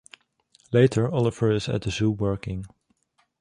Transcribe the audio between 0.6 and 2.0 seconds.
Later, Oliver is at the